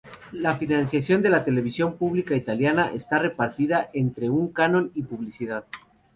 [0.31, 5.65] La financiación de la televisión pública italiana está repartida entre un canon y publicidad.